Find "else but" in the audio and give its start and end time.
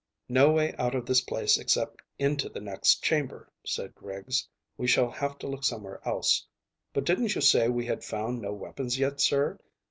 6.03-7.05